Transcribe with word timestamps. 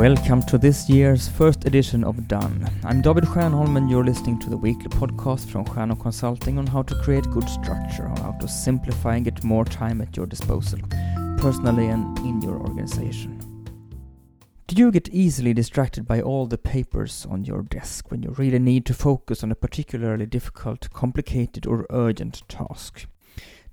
Welcome 0.00 0.42
to 0.44 0.56
this 0.56 0.88
year's 0.88 1.28
first 1.28 1.66
edition 1.66 2.04
of 2.04 2.26
Done. 2.26 2.66
I'm 2.84 3.02
David 3.02 3.24
Stjernholm 3.24 3.76
and 3.76 3.90
you're 3.90 4.02
listening 4.02 4.38
to 4.38 4.48
the 4.48 4.56
weekly 4.56 4.88
podcast 4.88 5.50
from 5.50 5.66
Stjernholm 5.66 6.00
Consulting 6.00 6.56
on 6.56 6.66
how 6.66 6.80
to 6.84 6.94
create 7.02 7.30
good 7.30 7.46
structure, 7.46 8.08
on 8.08 8.16
how 8.16 8.32
to 8.40 8.48
simplify 8.48 9.16
and 9.16 9.26
get 9.26 9.44
more 9.44 9.66
time 9.66 10.00
at 10.00 10.16
your 10.16 10.24
disposal, 10.24 10.78
personally 11.36 11.88
and 11.88 12.18
in 12.20 12.40
your 12.40 12.56
organization. 12.60 13.38
Do 14.68 14.76
you 14.76 14.90
get 14.90 15.10
easily 15.10 15.52
distracted 15.52 16.06
by 16.06 16.22
all 16.22 16.46
the 16.46 16.56
papers 16.56 17.26
on 17.28 17.44
your 17.44 17.60
desk 17.60 18.10
when 18.10 18.22
you 18.22 18.30
really 18.38 18.58
need 18.58 18.86
to 18.86 18.94
focus 18.94 19.44
on 19.44 19.52
a 19.52 19.54
particularly 19.54 20.24
difficult, 20.24 20.88
complicated, 20.94 21.66
or 21.66 21.86
urgent 21.90 22.42
task? 22.48 23.04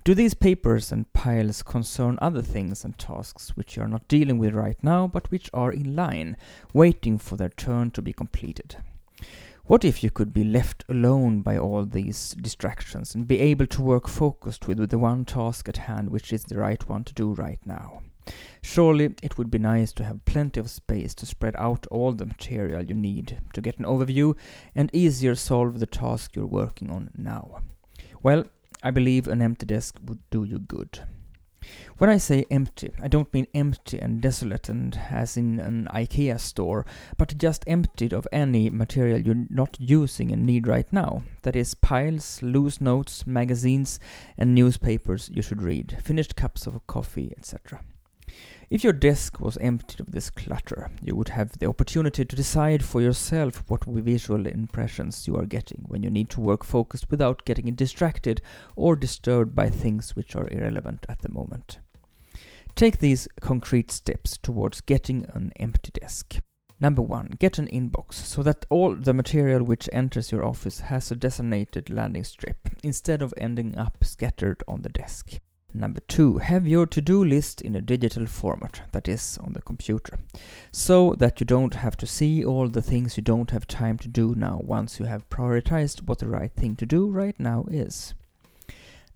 Do 0.08 0.14
these 0.14 0.32
papers 0.32 0.90
and 0.90 1.12
piles 1.12 1.62
concern 1.62 2.18
other 2.22 2.40
things 2.40 2.82
and 2.82 2.96
tasks 2.96 3.54
which 3.58 3.76
you 3.76 3.82
are 3.82 3.88
not 3.88 4.08
dealing 4.08 4.38
with 4.38 4.54
right 4.54 4.82
now, 4.82 5.06
but 5.06 5.30
which 5.30 5.50
are 5.52 5.70
in 5.70 5.94
line, 5.94 6.38
waiting 6.72 7.18
for 7.18 7.36
their 7.36 7.50
turn 7.50 7.90
to 7.90 8.00
be 8.00 8.14
completed? 8.14 8.78
What 9.66 9.84
if 9.84 10.02
you 10.02 10.10
could 10.10 10.32
be 10.32 10.44
left 10.44 10.82
alone 10.88 11.42
by 11.42 11.58
all 11.58 11.84
these 11.84 12.30
distractions 12.40 13.14
and 13.14 13.28
be 13.28 13.38
able 13.38 13.66
to 13.66 13.82
work 13.82 14.08
focused 14.08 14.66
with 14.66 14.78
the 14.88 14.98
one 14.98 15.26
task 15.26 15.68
at 15.68 15.76
hand 15.76 16.08
which 16.08 16.32
is 16.32 16.44
the 16.44 16.56
right 16.56 16.88
one 16.88 17.04
to 17.04 17.12
do 17.12 17.34
right 17.34 17.60
now? 17.66 18.00
Surely 18.62 19.14
it 19.22 19.36
would 19.36 19.50
be 19.50 19.58
nice 19.58 19.92
to 19.92 20.04
have 20.04 20.24
plenty 20.24 20.58
of 20.58 20.70
space 20.70 21.14
to 21.16 21.26
spread 21.26 21.54
out 21.56 21.86
all 21.88 22.12
the 22.12 22.24
material 22.24 22.82
you 22.82 22.94
need 22.94 23.42
to 23.52 23.60
get 23.60 23.76
an 23.76 23.84
overview 23.84 24.34
and 24.74 24.88
easier 24.94 25.34
solve 25.34 25.80
the 25.80 25.86
task 25.86 26.34
you're 26.34 26.46
working 26.46 26.90
on 26.90 27.10
now. 27.14 27.60
Well, 28.22 28.46
I 28.82 28.90
believe 28.90 29.26
an 29.28 29.42
empty 29.42 29.66
desk 29.66 29.98
would 30.04 30.20
do 30.30 30.44
you 30.44 30.58
good. 30.58 31.00
When 31.98 32.08
I 32.08 32.18
say 32.18 32.46
empty, 32.50 32.92
I 33.02 33.08
don't 33.08 33.32
mean 33.34 33.48
empty 33.52 33.98
and 33.98 34.20
desolate 34.20 34.68
and 34.68 34.98
as 35.10 35.36
in 35.36 35.58
an 35.58 35.88
IKEA 35.92 36.38
store, 36.38 36.86
but 37.16 37.36
just 37.36 37.64
emptied 37.66 38.12
of 38.12 38.28
any 38.32 38.70
material 38.70 39.20
you're 39.20 39.46
not 39.50 39.76
using 39.80 40.30
and 40.30 40.46
need 40.46 40.66
right 40.66 40.90
now. 40.92 41.24
That 41.42 41.56
is, 41.56 41.74
piles, 41.74 42.40
loose 42.40 42.80
notes, 42.80 43.26
magazines, 43.26 43.98
and 44.36 44.54
newspapers 44.54 45.28
you 45.34 45.42
should 45.42 45.60
read, 45.60 45.98
finished 46.02 46.36
cups 46.36 46.66
of 46.66 46.86
coffee, 46.86 47.34
etc. 47.36 47.80
If 48.70 48.84
your 48.84 48.92
desk 48.92 49.40
was 49.40 49.56
emptied 49.62 50.00
of 50.00 50.12
this 50.12 50.28
clutter, 50.28 50.90
you 51.02 51.16
would 51.16 51.30
have 51.30 51.58
the 51.58 51.66
opportunity 51.66 52.26
to 52.26 52.36
decide 52.36 52.84
for 52.84 53.00
yourself 53.00 53.64
what 53.66 53.84
visual 53.84 54.46
impressions 54.46 55.26
you 55.26 55.36
are 55.36 55.46
getting 55.46 55.84
when 55.88 56.02
you 56.02 56.10
need 56.10 56.28
to 56.30 56.42
work 56.42 56.64
focused 56.64 57.10
without 57.10 57.46
getting 57.46 57.74
distracted 57.74 58.42
or 58.76 58.94
disturbed 58.94 59.54
by 59.54 59.70
things 59.70 60.14
which 60.14 60.36
are 60.36 60.50
irrelevant 60.50 61.06
at 61.08 61.20
the 61.20 61.30
moment. 61.30 61.78
Take 62.74 62.98
these 62.98 63.26
concrete 63.40 63.90
steps 63.90 64.36
towards 64.36 64.82
getting 64.82 65.24
an 65.32 65.50
empty 65.56 65.90
desk. 65.98 66.36
Number 66.78 67.00
one, 67.00 67.30
get 67.38 67.58
an 67.58 67.68
inbox 67.68 68.12
so 68.12 68.42
that 68.42 68.66
all 68.68 68.94
the 68.94 69.14
material 69.14 69.62
which 69.62 69.88
enters 69.94 70.30
your 70.30 70.44
office 70.44 70.80
has 70.80 71.10
a 71.10 71.16
designated 71.16 71.88
landing 71.88 72.22
strip 72.22 72.68
instead 72.84 73.22
of 73.22 73.32
ending 73.38 73.78
up 73.78 74.04
scattered 74.04 74.62
on 74.68 74.82
the 74.82 74.90
desk. 74.90 75.40
Number 75.74 76.00
two, 76.08 76.38
have 76.38 76.66
your 76.66 76.86
to-do 76.86 77.22
list 77.22 77.60
in 77.60 77.76
a 77.76 77.82
digital 77.82 78.26
format, 78.26 78.80
that 78.92 79.06
is, 79.06 79.38
on 79.42 79.52
the 79.52 79.60
computer, 79.60 80.18
so 80.72 81.14
that 81.18 81.40
you 81.40 81.46
don't 81.46 81.74
have 81.74 81.96
to 81.98 82.06
see 82.06 82.42
all 82.42 82.68
the 82.68 82.80
things 82.80 83.18
you 83.18 83.22
don't 83.22 83.50
have 83.50 83.66
time 83.66 83.98
to 83.98 84.08
do 84.08 84.34
now 84.34 84.60
once 84.64 84.98
you 84.98 85.04
have 85.04 85.28
prioritized 85.28 86.06
what 86.06 86.20
the 86.20 86.28
right 86.28 86.52
thing 86.52 86.74
to 86.76 86.86
do 86.86 87.10
right 87.10 87.38
now 87.38 87.66
is. 87.70 88.14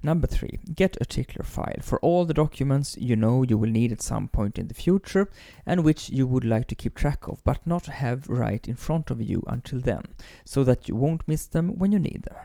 Number 0.05 0.27
three, 0.27 0.59
get 0.75 0.99
a 1.01 1.05
tickler 1.05 1.45
file 1.45 1.81
for 1.81 1.99
all 2.01 2.25
the 2.25 2.35
documents 2.35 2.99
you 3.01 3.17
know 3.17 3.45
you 3.45 3.57
will 3.57 3.71
need 3.71 3.93
at 3.93 4.03
some 4.03 4.29
point 4.29 4.59
in 4.59 4.67
the 4.67 4.75
future 4.75 5.31
and 5.65 5.85
which 5.85 6.11
you 6.11 6.27
would 6.27 6.45
like 6.45 6.67
to 6.69 6.75
keep 6.75 6.97
track 6.97 7.29
of 7.29 7.43
but 7.45 7.65
not 7.65 7.87
have 7.87 8.29
right 8.29 8.67
in 8.67 8.75
front 8.75 9.11
of 9.11 9.23
you 9.23 9.43
until 9.47 9.81
then, 9.81 10.03
so 10.45 10.65
that 10.65 10.89
you 10.89 10.97
won't 10.97 11.27
miss 11.27 11.47
them 11.47 11.79
when 11.79 11.93
you 11.93 11.99
need 11.99 12.25
them. 12.25 12.37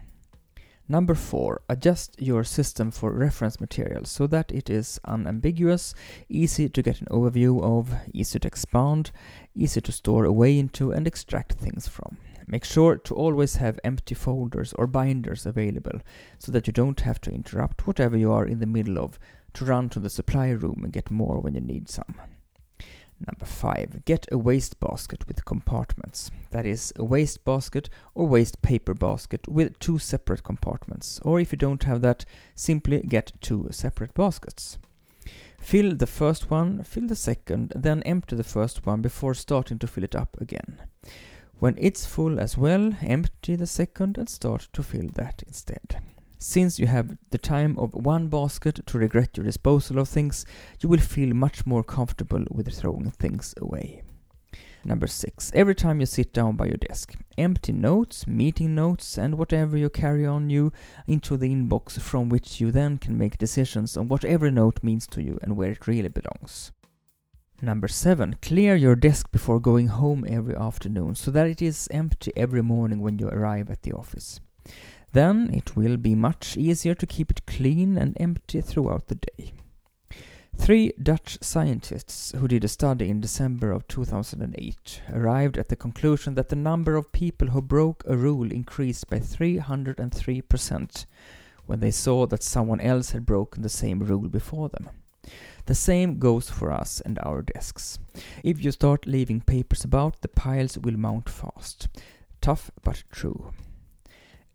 Number 0.89 1.15
four, 1.15 1.61
adjust 1.67 2.15
your 2.21 2.45
system 2.45 2.91
for 2.91 3.11
reference 3.11 3.59
materials 3.59 4.09
so 4.09 4.25
that 4.27 4.51
it 4.53 4.69
is 4.69 5.01
unambiguous, 5.03 5.93
easy 6.29 6.69
to 6.69 6.81
get 6.81 7.01
an 7.01 7.07
overview 7.07 7.61
of, 7.61 7.93
easy 8.13 8.39
to 8.39 8.47
expand, 8.47 9.11
easy 9.53 9.81
to 9.81 9.91
store 9.91 10.23
away 10.23 10.57
into 10.57 10.91
and 10.91 11.05
extract 11.05 11.53
things 11.53 11.89
from. 11.89 12.17
Make 12.47 12.63
sure 12.63 12.95
to 12.95 13.13
always 13.13 13.57
have 13.57 13.81
empty 13.83 14.15
folders 14.15 14.71
or 14.73 14.87
binders 14.87 15.45
available 15.45 15.99
so 16.39 16.53
that 16.53 16.67
you 16.67 16.71
don't 16.71 17.01
have 17.01 17.19
to 17.21 17.31
interrupt 17.31 17.85
whatever 17.85 18.15
you 18.15 18.31
are 18.31 18.45
in 18.45 18.59
the 18.59 18.65
middle 18.65 18.97
of 18.97 19.19
to 19.55 19.65
run 19.65 19.89
to 19.89 19.99
the 19.99 20.09
supply 20.09 20.51
room 20.51 20.81
and 20.85 20.93
get 20.93 21.11
more 21.11 21.41
when 21.41 21.55
you 21.55 21.61
need 21.61 21.89
some. 21.89 22.15
Number 23.25 23.45
five, 23.45 24.05
get 24.05 24.27
a 24.31 24.37
waste 24.37 24.79
basket 24.79 25.27
with 25.27 25.43
compartments. 25.45 26.29
That 26.51 26.65
is, 26.65 26.93
a 26.95 27.03
waste 27.03 27.43
basket 27.43 27.89
or 28.13 28.27
waste 28.27 28.61
paper 28.61 28.93
basket 28.93 29.47
with 29.47 29.79
two 29.79 29.97
separate 29.97 30.43
compartments. 30.43 31.19
Or 31.23 31.39
if 31.39 31.51
you 31.51 31.57
don't 31.57 31.83
have 31.83 32.01
that, 32.01 32.25
simply 32.53 33.01
get 33.01 33.33
two 33.41 33.67
separate 33.71 34.13
baskets. 34.13 34.77
Fill 35.59 35.95
the 35.95 36.07
first 36.07 36.51
one, 36.51 36.83
fill 36.83 37.07
the 37.07 37.15
second, 37.15 37.73
then 37.75 38.03
empty 38.03 38.35
the 38.35 38.43
first 38.43 38.85
one 38.85 39.01
before 39.01 39.33
starting 39.33 39.79
to 39.79 39.87
fill 39.87 40.03
it 40.03 40.15
up 40.15 40.37
again. 40.39 40.79
When 41.59 41.75
it's 41.79 42.05
full 42.05 42.39
as 42.39 42.55
well, 42.55 42.93
empty 43.01 43.55
the 43.55 43.65
second 43.65 44.19
and 44.19 44.29
start 44.29 44.67
to 44.73 44.83
fill 44.83 45.09
that 45.15 45.43
instead. 45.47 46.01
Since 46.39 46.79
you 46.79 46.87
have 46.87 47.17
the 47.31 47.37
time 47.37 47.77
of 47.79 47.93
one 47.93 48.27
basket 48.27 48.85
to 48.85 48.97
regret 48.97 49.37
your 49.37 49.45
disposal 49.45 49.99
of 49.99 50.07
things, 50.07 50.45
you 50.79 50.89
will 50.89 50.99
feel 50.99 51.33
much 51.33 51.65
more 51.65 51.83
comfortable 51.83 52.43
with 52.51 52.73
throwing 52.73 53.09
things 53.09 53.55
away. 53.57 54.03
Number 54.85 55.07
six, 55.07 55.51
every 55.53 55.75
time 55.75 55.99
you 55.99 56.05
sit 56.05 56.31
down 56.31 56.55
by 56.55 56.67
your 56.67 56.77
desk, 56.77 57.13
empty 57.37 57.73
notes, 57.73 58.27
meeting 58.27 58.75
notes, 58.75 59.17
and 59.17 59.37
whatever 59.37 59.75
you 59.77 59.89
carry 59.89 60.25
on 60.25 60.49
you 60.49 60.71
into 61.07 61.35
the 61.35 61.49
inbox 61.49 61.99
from 61.99 62.29
which 62.29 62.61
you 62.61 62.71
then 62.71 62.97
can 62.97 63.17
make 63.17 63.37
decisions 63.37 63.97
on 63.97 64.07
what 64.07 64.23
every 64.23 64.51
note 64.51 64.83
means 64.83 65.07
to 65.07 65.21
you 65.21 65.39
and 65.41 65.57
where 65.57 65.71
it 65.71 65.87
really 65.87 66.07
belongs. 66.07 66.71
Number 67.61 67.87
seven, 67.87 68.35
clear 68.41 68.75
your 68.75 68.95
desk 68.95 69.31
before 69.31 69.59
going 69.59 69.87
home 69.87 70.23
every 70.29 70.55
afternoon 70.55 71.15
so 71.15 71.31
that 71.31 71.47
it 71.47 71.61
is 71.61 71.87
empty 71.89 72.31
every 72.37 72.61
morning 72.61 73.01
when 73.01 73.17
you 73.17 73.27
arrive 73.27 73.71
at 73.71 73.81
the 73.81 73.93
office. 73.93 74.39
Then 75.13 75.49
it 75.53 75.75
will 75.75 75.97
be 75.97 76.15
much 76.15 76.57
easier 76.57 76.95
to 76.95 77.07
keep 77.07 77.31
it 77.31 77.45
clean 77.45 77.97
and 77.97 78.15
empty 78.19 78.61
throughout 78.61 79.07
the 79.07 79.15
day. 79.15 79.53
Three 80.57 80.91
Dutch 81.01 81.37
scientists 81.41 82.33
who 82.35 82.47
did 82.47 82.63
a 82.63 82.67
study 82.67 83.09
in 83.09 83.21
December 83.21 83.71
of 83.71 83.87
2008 83.87 85.01
arrived 85.13 85.57
at 85.57 85.69
the 85.69 85.75
conclusion 85.75 86.33
that 86.35 86.49
the 86.49 86.55
number 86.55 86.95
of 86.95 87.11
people 87.11 87.49
who 87.49 87.61
broke 87.61 88.03
a 88.05 88.17
rule 88.17 88.51
increased 88.51 89.07
by 89.07 89.19
303% 89.19 91.05
when 91.67 91.79
they 91.79 91.91
saw 91.91 92.25
that 92.25 92.43
someone 92.43 92.81
else 92.81 93.11
had 93.11 93.25
broken 93.25 93.61
the 93.61 93.69
same 93.69 93.99
rule 93.99 94.27
before 94.27 94.67
them. 94.69 94.89
The 95.67 95.75
same 95.75 96.17
goes 96.17 96.49
for 96.49 96.71
us 96.71 97.01
and 97.01 97.19
our 97.19 97.41
desks. 97.41 97.99
If 98.43 98.63
you 98.63 98.71
start 98.71 99.05
leaving 99.05 99.41
papers 99.41 99.83
about, 99.83 100.21
the 100.21 100.27
piles 100.27 100.77
will 100.77 100.97
mount 100.97 101.29
fast. 101.29 101.87
Tough 102.41 102.71
but 102.83 103.03
true. 103.11 103.53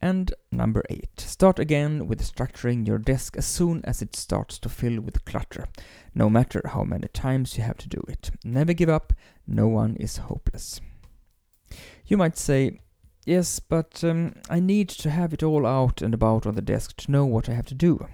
And 0.03 0.35
number 0.51 0.83
eight, 0.91 1.21
start 1.21 1.61
again 1.61 2.09
with 2.09 2.21
structuring 2.23 2.89
your 2.89 2.99
desk 2.99 3.37
as 3.37 3.47
soon 3.47 3.85
as 3.85 4.03
it 4.03 4.17
starts 4.17 4.59
to 4.59 4.69
fill 4.69 5.01
with 5.01 5.25
clutter, 5.25 5.69
no 6.13 6.29
matter 6.29 6.61
how 6.65 6.83
many 6.83 7.07
times 7.07 7.57
you 7.57 7.63
have 7.63 7.79
to 7.79 7.89
do 7.89 8.03
it. 8.09 8.33
Never 8.45 8.73
give 8.73 8.89
up, 8.89 9.13
no 9.47 9.69
one 9.69 9.95
is 9.95 10.17
hopeless. 10.17 10.81
You 12.05 12.17
might 12.17 12.37
say, 12.37 12.81
Yes, 13.25 13.61
but 13.61 14.03
um, 14.03 14.35
I 14.51 14.59
need 14.59 14.89
to 14.89 15.11
have 15.11 15.33
it 15.33 15.45
all 15.45 15.65
out 15.65 16.03
and 16.03 16.13
about 16.13 16.45
on 16.45 16.57
the 16.57 16.61
desk 16.61 16.97
to 16.97 17.11
know 17.13 17.25
what 17.25 17.49
I 17.49 17.55
have 17.55 17.67
to 17.67 17.75
do. 17.75 18.09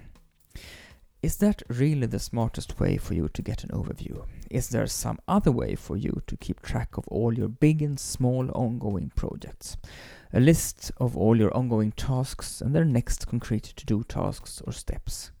Is 1.23 1.37
that 1.37 1.63
really 1.67 2.05
the 2.05 2.19
smartest 2.19 2.79
way 2.79 2.97
for 2.97 3.15
you 3.15 3.27
to 3.33 3.41
get 3.41 3.63
an 3.63 3.71
overview? 3.71 4.25
Is 4.51 4.69
there 4.69 4.85
some 4.85 5.17
other 5.27 5.51
way 5.51 5.73
for 5.73 5.97
you 5.97 6.21
to 6.27 6.37
keep 6.37 6.61
track 6.61 6.95
of 6.97 7.07
all 7.07 7.33
your 7.33 7.49
big 7.49 7.81
and 7.81 7.99
small 7.99 8.51
ongoing 8.51 9.11
projects? 9.15 9.75
A 10.33 10.39
list 10.39 10.91
of 10.97 11.17
all 11.17 11.37
your 11.37 11.55
ongoing 11.55 11.91
tasks 11.91 12.61
and 12.61 12.75
their 12.75 12.85
next 12.85 13.27
concrete 13.27 13.63
to 13.63 13.85
do 13.85 14.03
tasks 14.03 14.61
or 14.65 14.71
steps. 14.71 15.31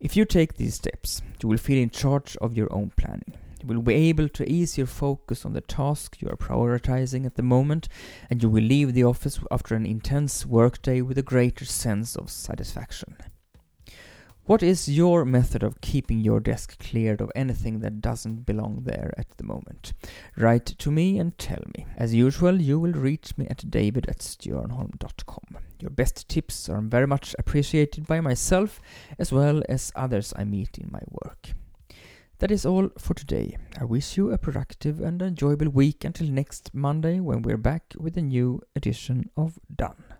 If 0.00 0.16
you 0.16 0.24
take 0.24 0.54
these 0.54 0.74
steps, 0.74 1.22
you 1.42 1.48
will 1.48 1.58
feel 1.58 1.82
in 1.82 1.90
charge 1.90 2.36
of 2.38 2.56
your 2.56 2.72
own 2.72 2.92
planning. 2.96 3.34
You 3.60 3.68
will 3.68 3.82
be 3.82 3.94
able 3.94 4.28
to 4.28 4.50
ease 4.50 4.78
your 4.78 4.86
focus 4.86 5.44
on 5.44 5.52
the 5.52 5.60
task 5.60 6.20
you 6.20 6.28
are 6.28 6.36
prioritizing 6.36 7.26
at 7.26 7.34
the 7.34 7.42
moment, 7.42 7.88
and 8.30 8.42
you 8.42 8.48
will 8.48 8.62
leave 8.62 8.94
the 8.94 9.04
office 9.04 9.40
after 9.50 9.74
an 9.74 9.86
intense 9.86 10.46
workday 10.46 11.00
with 11.00 11.18
a 11.18 11.22
greater 11.22 11.64
sense 11.64 12.14
of 12.14 12.30
satisfaction. 12.30 13.16
What 14.48 14.62
is 14.62 14.88
your 14.88 15.26
method 15.26 15.62
of 15.62 15.82
keeping 15.82 16.20
your 16.20 16.40
desk 16.40 16.78
cleared 16.78 17.20
of 17.20 17.30
anything 17.34 17.80
that 17.80 18.00
doesn't 18.00 18.46
belong 18.46 18.84
there 18.84 19.12
at 19.18 19.26
the 19.36 19.44
moment? 19.44 19.92
Write 20.38 20.64
to 20.64 20.90
me 20.90 21.18
and 21.18 21.36
tell 21.36 21.62
me. 21.76 21.84
As 21.98 22.14
usual, 22.14 22.58
you 22.58 22.80
will 22.80 22.94
reach 22.94 23.36
me 23.36 23.46
at 23.50 23.70
david 23.70 24.08
at 24.08 24.20
stjernholm.com. 24.20 25.58
Your 25.80 25.90
best 25.90 26.30
tips 26.30 26.66
are 26.70 26.80
very 26.80 27.06
much 27.06 27.36
appreciated 27.38 28.06
by 28.06 28.22
myself 28.22 28.80
as 29.18 29.30
well 29.30 29.62
as 29.68 29.92
others 29.94 30.32
I 30.34 30.44
meet 30.44 30.78
in 30.78 30.88
my 30.90 31.02
work. 31.10 31.50
That 32.38 32.50
is 32.50 32.64
all 32.64 32.88
for 32.96 33.12
today. 33.12 33.58
I 33.78 33.84
wish 33.84 34.16
you 34.16 34.32
a 34.32 34.38
productive 34.38 34.98
and 35.02 35.20
enjoyable 35.20 35.68
week 35.68 36.06
until 36.06 36.28
next 36.28 36.70
Monday 36.72 37.20
when 37.20 37.42
we're 37.42 37.58
back 37.58 37.92
with 37.98 38.16
a 38.16 38.22
new 38.22 38.62
edition 38.74 39.28
of 39.36 39.58
Done. 39.76 40.17